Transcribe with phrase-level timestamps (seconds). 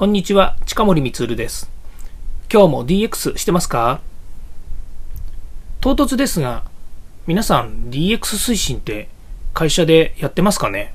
[0.00, 1.70] こんにちは、近森光です。
[2.50, 4.00] 今日も DX してますか？
[5.82, 6.64] 唐突ですが、
[7.26, 9.10] 皆さん DX 推進って
[9.52, 10.94] 会社でやってますかね？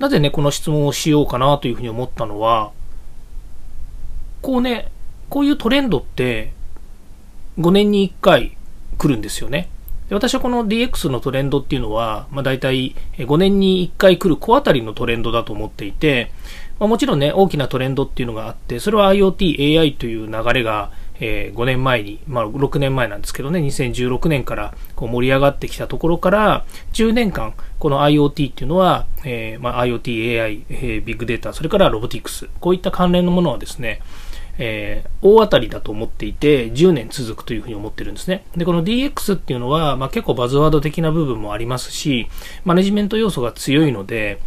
[0.00, 2.72] なぜね、この質問をしようかなというふうに思ったのは、
[4.42, 4.90] こうね、
[5.30, 6.52] こういうトレンドって
[7.60, 8.56] 5年に1回
[8.98, 9.68] 来るんですよね。
[10.08, 16.30] で私はこの DX のトレンドっていうのは、まあ、大体5年に1回来る小当たりのトレンドだと思っていて、
[16.78, 20.90] まあ、もちろんね、大きなトレンドっていうのがあって、それは IoT、AI という流れが、
[21.20, 34.00] えー、5年前に、まあ、6年前なんですけどね、2016年からこう盛り上がってきたところから、10年間、この IoT っていうのは、えーまあ、IoT、AI、えー、ビッグデータ、それからロボティクス、こういった関連のものはですね、
[34.58, 38.44] えー、大当たりだと思っていて、10年続くというふうに思ってるんですね。
[38.56, 42.28] で、この DX っていうのは、まあ、結構バズワード的な部分もありますし、
[42.64, 44.40] マネジメント要素が強いので、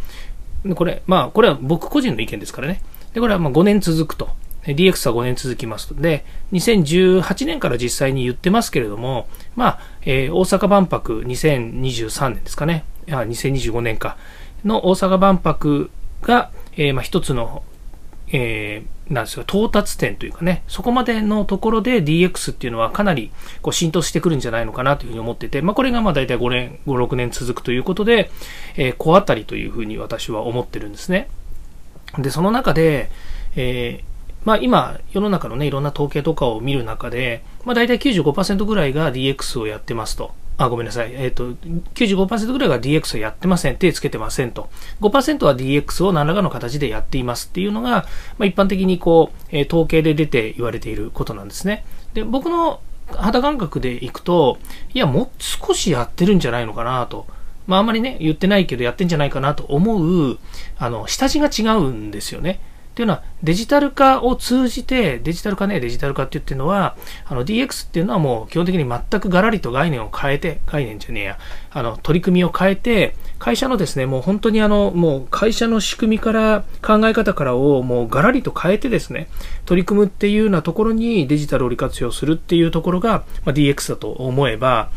[0.74, 2.80] これ、まあ、これは僕個人の意見ですからね。
[3.12, 4.30] で、これはま5年続くと。
[4.64, 5.94] DX は5年続きますと。
[5.94, 12.84] で、2018年から実際に言ってますけれども、まあ、えー、大阪万博2023年ですかね。
[13.08, 14.16] あ2025年か。
[14.64, 15.90] の大阪万博
[16.22, 17.62] が、えー、まあ一つの
[18.32, 23.30] えー、なんですよ、到達点というかね、そこまでのところで DX っていうのはかなり
[23.62, 28.30] こう浸透してくるんじゃないのかなというふうに思ってて、まあ、これがまあ大体5年、5、6年続くということで、
[28.76, 31.28] えー、小当たりというふうに私は思ってるんですね。
[32.18, 33.10] で、その中で、
[33.56, 34.17] えー
[34.48, 40.32] まあ、今、世の中のね、いろんな統計とかを見る中で、まあ、大体95%ぐらいが DX をやってますと。
[40.56, 41.12] あ、ごめんなさい。
[41.12, 41.50] えっ、ー、と、
[41.92, 43.76] 95%ぐらいが DX をやってません。
[43.76, 44.70] 手つけてませんと。
[45.02, 48.06] 5%は DX を何らかの形でやっていますっていうのが、
[48.38, 51.84] まあ、一般的にこう、えー、統計で出て言われていることなんですね。
[52.14, 54.56] で、僕の肌感覚でいくと、
[54.94, 57.26] いや、もう少しやってるんじゃないのかなと。
[57.66, 60.38] まあ、あんまりね、言ってないけどやってんじゃないかなと思う、
[60.78, 62.60] あの、下地が違うんですよね。
[62.98, 66.96] っていうのは、デジタル化を通じて、デジタル化ね、デジタル化って言ってるのは、
[67.26, 71.38] あの DX っていうのはもう基本的に全くガラリと概念を変えて、概念じゃねえや、
[71.70, 79.28] あの、取り組みを変えて、会社のですね、もう本当にあの、もう会社の仕組みから、考え方からをもうガラリと変えてですね、
[79.64, 84.90] 取り組むっていうようなところにデジタルを利活用するっていうところが、まあ、DX だと思えば、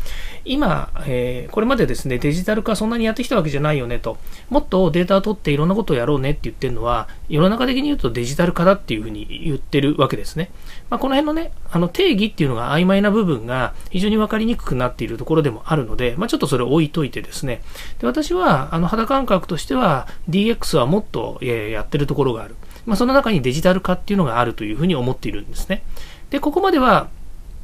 [0.44, 4.18] 今、えー、これまでですね、デジタル化そんなにやってきたわけじゃないよねと、
[4.50, 10.50] もっとデータを取っていろんなことをやろうねって言ってるのは、世の中的に言うとデジタル化だっていうふうに言ってるわけですね。
[10.90, 17.62] まあ、この辺のね、あの定義っていうのが曖昧な部分が非常に分かりにくくなっているところでもあるので、まあ、ちょっとそれを置いといてですね、
[18.00, 22.56] で私私はあの肌感覚としては DX はもっと、やってるところがある。
[22.86, 25.82] まあ、その中にデジタル化っていうのがあるというふうに思っているんですね。
[26.30, 27.10] で、ここまでは、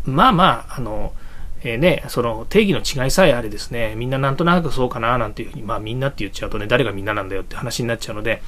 [0.04, 1.14] まあまあ、あの、
[1.62, 8.42] えー、ね、その定義の違いさえあれですね、みんななんとなくそうかななんていうふうに、まあみんなって言っちゃうとね、誰がみんななんだよって話になっちゃうので、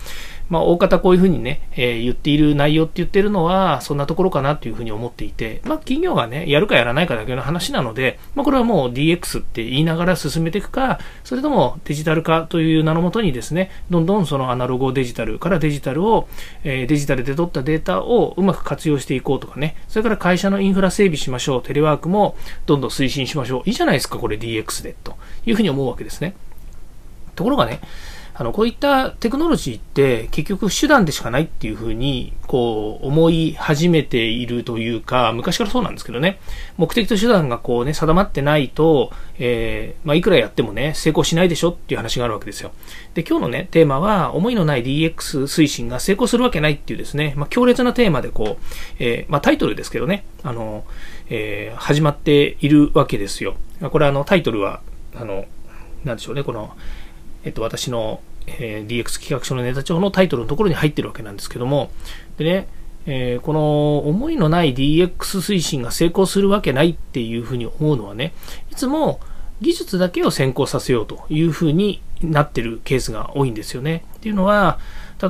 [0.50, 16.28] まあ、大方こういうふうにね、えー、言っている内容って言ってるのは、そんなところかなというふうに思っていて、まあ、企業がね、やるかやらないかだけの話なので、まあ、これはもう DX って言いながら進めていくか、それともデジタル化という名のもとにですね、どんどんそのアナログをデジタルからデジタルを、
[16.64, 23.62] えー、デジタルで取ったデータをうまく活用していこうとかね、それから会社のインフラ整備しましょう、テレワークもどんどん進推進しましょう。
[23.64, 25.16] いいじゃないですか、これ DX で、と
[25.46, 26.34] いうふうに思うわけですね。
[27.34, 27.80] ところがね、
[28.40, 36.40] あの、こういったテクノロジーって結局手段でしかないっていうふうに、こう、思い始めているというか、昔からそうなんですけどね、
[36.78, 42.72] 目的と手段がこうね、定まってないと、えー、まあ、いくらやってもね、成功しないでしょっていう話があるわけですよ。
[43.12, 48.64] で、今日のね、テーマは、思いのない DX 推進が成功するわけないっていうですね、まあ、強烈なテーマでこう、
[49.00, 50.84] えー、まあ、タイトルですけどね、あの、
[51.28, 53.56] えー、始まっているわけですよ。
[53.90, 54.80] これあの、タイトルは、
[55.14, 55.44] あの、
[56.04, 56.74] なんでしょうね、この、
[57.44, 61.90] えっと、私のえー、DX 企画書のネタ帳のタイトルのところに入ってるわけなんですけども、
[62.36, 62.68] でね、
[63.06, 68.32] えー、この思いのない DX 推進が成功するわけないっていうふうに思うのはね、
[68.70, 69.20] いつも
[69.60, 74.04] 技術だけを先行させようというふうになってるケースが多いんですよね。
[74.20, 74.78] っていうのは、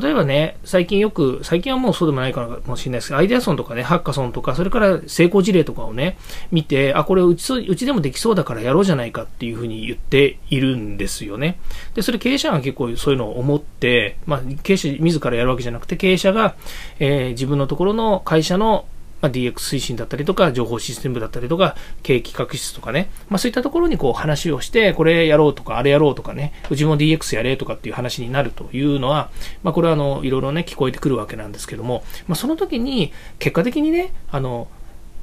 [0.00, 6.16] 例えばね、最近よく、最近はもうそうでもないかもしれないですけど、アイデアソンとかね、ハッカソンとか、それから成功事例とかをね、
[6.50, 11.58] 見て、あ、これうちうちでもできそうだからやろうじゃないかっていうふうに言っているんですよね。
[11.94, 16.54] で、それ経営者が結構そういうのを思って、まあ、経営者自らやるわけじゃなくて、経営者が、
[16.98, 18.86] えー、自分のところの会社の
[19.20, 29.30] まあ、DX 推進だったりとか、情報システムだったりとか、経営企画室とかね、まあ、そういったところにこう話をして、これやろうとか、あれやろうとかね、うちも DX やれとかっていう話になるというのは、
[29.62, 34.68] まあ、これはあの、いろいろね、聞こえてくるわけなんですけども、まあ、その時に、結果的にね、あの、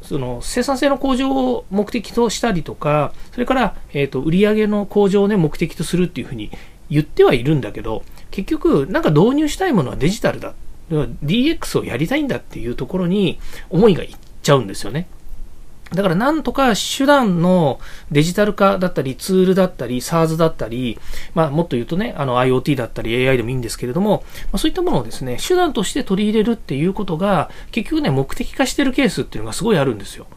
[0.03, 6.51] その生産性の向上を目的としたりとか、それから、えーと、売上の向上を、ね、目的とするっていうふうに
[6.89, 10.53] 言ってはいるんだけど、結局、なんか導入したいものはデジタルだ。
[10.89, 13.39] DX をやりたいんだっていうところに
[13.69, 15.07] 思いがいっちゃうんですよね。
[15.91, 17.79] だからなんとか手段の
[18.11, 20.99] デジタル化だったり、ツールだったり、SARS だったり、
[21.33, 30.27] まあもっと言うとね、あの IoT だったり AI でもいいんですけれども、まあ、そういったものをですね、手段として取り入れるっていうことが、結局ね、目的化してるケースっていうのがすごいあるんですよ。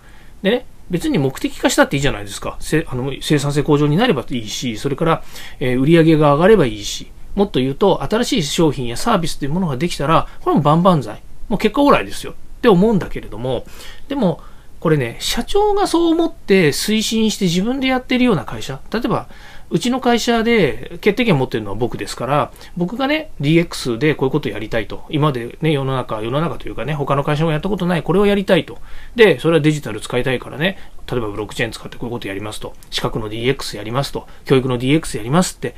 [0.43, 2.56] でね、別に目的化したっていいじゃないですか。
[2.61, 5.23] せあの生産性向上になればいいし、それから、
[5.58, 11.23] えー、売り上げが上がればいいし、もっと言うと、新しい商品やサービスというものができたら、これも万々歳。
[11.49, 12.32] もう結果オーライですよ。
[12.32, 13.65] って思うんだけれども、
[14.09, 14.41] でも、
[14.81, 19.29] これね、社長がそう思って推進して自分でやってるような会社、例えば、
[19.71, 25.05] うちの会社で決定権持ってるのは僕ですから、僕がね、DX でこういうことやりたいと。
[25.11, 28.79] 今までね、世の中、世の中というかね、他の会社もやったことない、これをやりたいと。
[29.15, 30.77] で、それはデジタル使いたいからね、
[31.11, 32.75] 例えばブロックチェーン使ってこういうことやりますと。
[32.91, 34.27] 資格の DX やりますと。
[34.44, 35.77] 教育の DX やりますって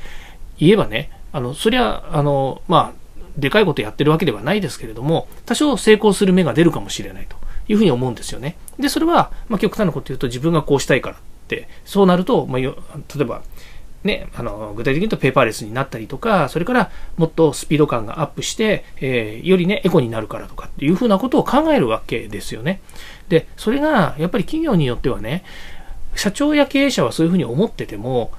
[0.57, 3.03] 言えばね、あの、そりゃ、あの、まあ、
[3.37, 7.35] でかいことやってるわけではないですけれども、多少成功する目が出るかもしれないと。
[7.67, 8.57] いうふうに思うんですよね。
[8.79, 12.71] で、それは、まあ、極端なこと言うと自分がこうしたいからって、そうなると、まあ、例
[13.21, 13.41] えば、
[14.03, 22.81] ね、あの具体的に言うとペーパーレスになったりとか、それからもっとスピード感がアップして、えー、よりね、エコになるからとかっていうふうなことを考えるわけですよね。
[23.29, 25.45] で、それがやっぱり企業によってはね、
[26.15, 28.31] 社長や経営者はそういうふうに思ってても、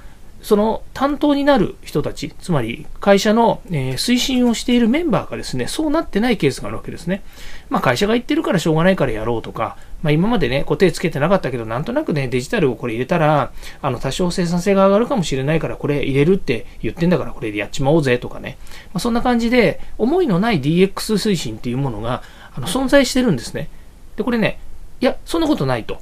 [0.45, 7.23] その担当になる人たち、つまり会社の、え、推進をしているメンバーがですね、そうなってないケースがあるわけですね。
[7.67, 18.59] まあ会社が言ってるからしょうがないからやろうとか、まあ今までね、固定つけてなかったけど、なんとなくね、デジタルをこれ入れたら、あの多少生産性が上がるかもしれないからこれ入れるって言ってんだからこれでやっちまおうぜとかね。
[18.93, 22.21] まあそんな感じで、思いのない DX 推進っていうものが
[22.53, 23.67] あの存在してるんですね。
[24.15, 24.59] で、これね、
[25.01, 25.97] いや、そんなことないと。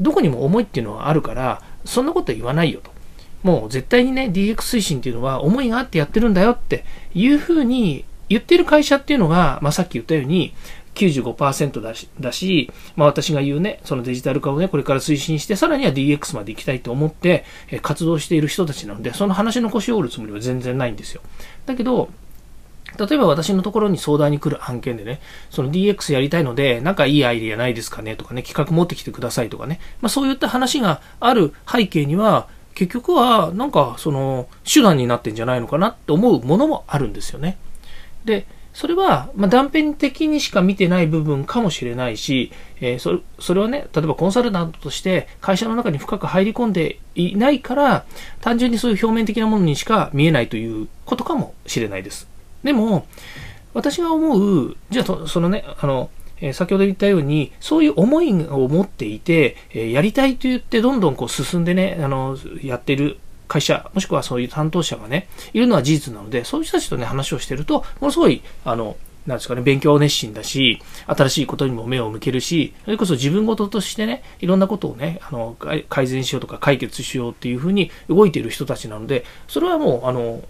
[0.00, 2.93] どこにも思いっていうのはあるから、そんなこと言わないよと。
[3.44, 10.54] もう絶対にね、DX 推進っていうのは思いがあってやってるんだよっていうふうに言ってる会社っていうのが、まあ、さっき言ったように
[10.94, 17.44] 95%だし、だし、まあ、私が言うね、そのデジタル化をね、これから推進して、さらには DX まで行きたいと思って、
[17.82, 21.20] 活動している人たちなので、その話の腰を折るつもりは全然ないんですよ。
[21.66, 22.08] だけど、
[22.98, 25.20] 例えば私のところに相談に来る案件でね、
[25.50, 37.56] その DX やりたいので、なんかいいアイディアないですかねとかね、企画持ってきてくださいとかね、まあそういった話がある背景には、結局はなんかその手段になってんじゃないのかなって思うものもあるんですよね。
[38.24, 42.50] で、それは、ま断片的にしか見てない部分かもしれないし、
[42.80, 48.04] えー、それそれはね、例えばコンサルタントとして会社の中に深く入り込んでいないから、
[48.40, 52.26] 単純にそういう表面的なものにしか見えないということかもしれないです。
[52.64, 53.06] でも、
[53.74, 56.10] 私が思う、じゃあそのね、あの、
[56.44, 63.16] え先ほど言ったように、そういう思いを持っていて、えやりたいと言ってどんどんこう進んでね、あの、やってる
[63.48, 68.96] 会社、もしくはそういう担当者がね、いるのは事実なので、そういう人たちとね、話をしてると、ものすごい、あの、
[69.26, 75.56] なんですかね、勉強熱心だし、新しいことにも目を向けるし、それこそ自分事としてね、いろんなことをね、あの、
[75.88, 80.42] 改善しようとか解決しようっていうふうに動いている人たちなので、それはもう、あの、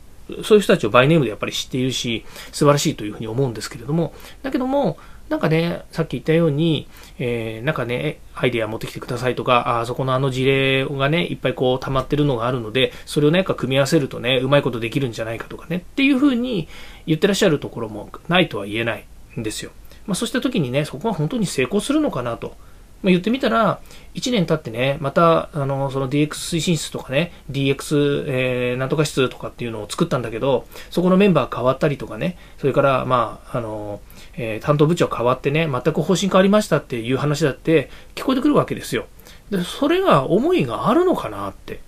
[0.43, 4.96] そういう人たちをバイネームでやっぱり知っているし、素晴らしいというふうに思うんですけれども、だけども、
[5.29, 6.87] なんかね、さっき言ったように、
[7.19, 16.69] えー、なんかね、アイデア持ってきてくださいとか、あそこのあの事例がね、いっぱいこう溜まってるのがあるので、それをね、組み合わせるとね、うまいことできるんじゃないかとかね、っていうふうに
[17.06, 19.06] 言ってらっしゃるところもないとは言えない
[19.38, 19.70] んですよ。
[20.06, 22.56] まあ、そうした時にね、そこは本当に成功するのかなと。
[23.03, 23.81] まあ、言ってみたら、
[24.15, 34.01] 1年経ってね、また、あの、その DX 推進室とかね、DX、えー、なんとか室とかっていうのを作ったんだけど、そこのメンバー変わったりとかね、それから、まあ、あの、
[34.36, 39.06] えー、担当部長変わってね、全く方針変わりましたっていう話だって聞こえてくるわけですよ。
[39.50, 41.81] で、それが思いがあるのかなって。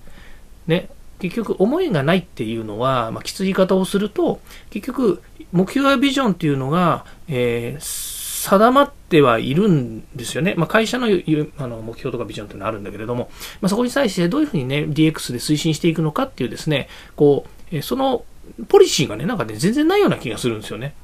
[0.67, 0.89] ね。
[1.19, 10.55] 結局、思いがないっていうのは、まあ、きつい言い方をすると、結局、目標やビジョンっていうのが、えー定まってはいるんですよね。
[10.57, 13.29] まあ、会社のあの目標とかビジョンというのはあるんだけれども、
[13.61, 18.25] まあ、そこに対してどういうふうにね、DX で推進していくのかっていうですね、こうえ、その
[18.69, 20.95] ポリシーがね、なんかね、全然ないような気がするんですよね。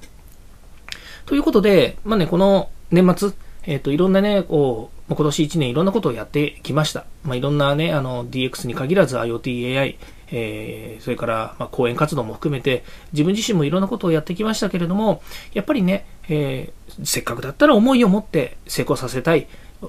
[1.26, 3.30] ということで、まあね、この年末、
[3.64, 7.04] えっ、ー、と、いろんなね、こう、今年1年いろんなことをやってきました。
[7.24, 9.98] まあ、いろんなね、あの、DX に限らず IoT、AI、
[10.32, 19.46] えー、それから、まあ、講演活動も含めて、自分自身もいろんなことをやってきましたけれども、やっぱりね、えー、せっかくだったら思いを持って成功させたい、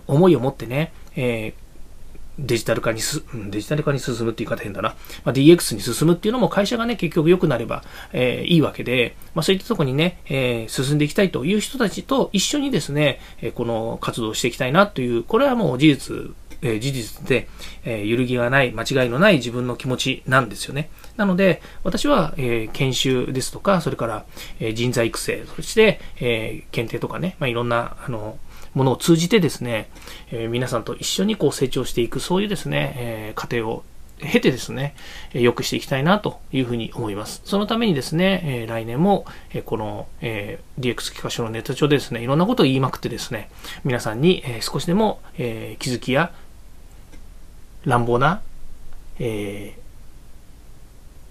[0.07, 1.62] 思いを持ってね、えー
[2.39, 4.95] デジタル化にす、デジタル化に進むっていう言い方変だな。
[5.23, 17.47] まあ、DX に進むっていうのも会社がね、結局良くなれば、えー、いいわけで、まあ、そういったとこにね、えー、進んでいきたいという人たちと一緒にですね、え、この活動をしていきたいなという、これはもう事実え、事実で、
[17.83, 20.89] え、揺るぎがない、間違いのない自分の気持ちなんですよね。
[21.17, 24.25] なので、私は、えー、研修ですとか、それから、
[24.59, 28.37] え、人材育成、そして、え、検定とかね、まあ、いろんな、あの、
[28.73, 29.89] ものを通じてですね、
[30.31, 33.83] えー、皆さんと一緒にこう成長していく、そういうですね、えー、過程を
[34.19, 34.95] 経てですね、
[35.33, 37.41] 良くしていきたいなというふうに思います。
[37.45, 43.49] そのためにですね、え来年も、えこの、え DX 企画書のネタ帳でですね、いろんなことを言いまくってですね、
[43.83, 46.31] 皆さんに、え少しでも、え気づきや
[47.85, 48.41] 乱暴な、
[49.19, 49.77] え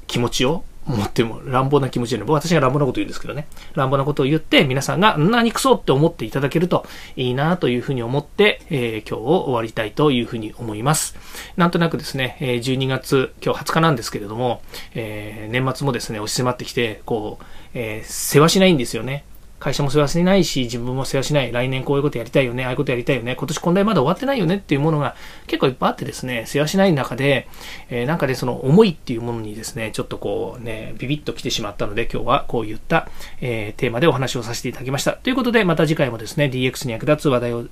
[0.07, 6.87] 気持ちを思っても乱暴な気持ちで、私が乱暴なこと言うんですけどね、乱暴なことを言って、皆さんが、何くそって思っていただけると
[7.17, 11.17] いいなというふうに思って、えー、今日を終わりたいというふうに思います。
[11.57, 14.63] なんとなくですね、12月、今日20日なんですけれども、
[14.95, 19.25] えー、年末もですね、押し迫ってきて、こう、えー、世話しないんですよね。
[19.63, 21.53] 会社も世話しないし、自分も世話しない。
[21.53, 22.65] 来年こういうことやりたいよね。
[22.65, 23.37] ああいうことやりたいよね。
[23.37, 25.15] 今年こんなまだ終わってないよねっていうものが
[25.47, 27.47] 結構いっぱいあってですね、世話しない中で、
[27.89, 33.09] えー、なんか、ね、その思いっていうものにですね、ちょっとこうね、ビビッと来てしまったので、今日はこういった、
[33.41, 35.13] えー、テーマでお話をさせていただきました。
[35.13, 37.67] ということで、また次回もですね、DX に役立つ話題を、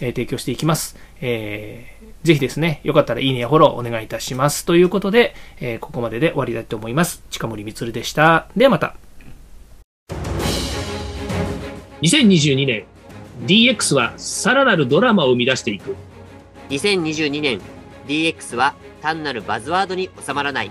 [0.00, 0.96] えー、提供していきます。
[1.20, 4.64] えー、ぜひですね、よかったらいいねやフォローお願いいたします。
[4.64, 7.24] ということで、えー、ここまでで終わりたいと思います。
[7.30, 8.46] 近森光でした。
[8.56, 8.94] ではまた。
[12.02, 12.84] 2022年
[13.46, 15.94] DX はさらなるドラマを生み出していく。
[16.68, 17.60] 2022年
[18.08, 20.70] DX は単なるバズワードに収まらない。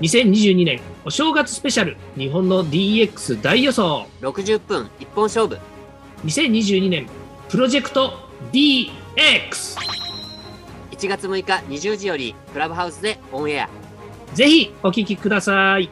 [0.00, 4.06] 2022年お正月スペシャル日本の DX 大予想。
[4.22, 5.58] 60分一本勝負。
[6.24, 7.06] 2022年
[7.48, 8.12] プロジェクト
[8.52, 8.88] DX1
[11.08, 13.68] 月6日20時よりクラブハウスでオンエア。
[14.34, 15.90] ぜひお聞きください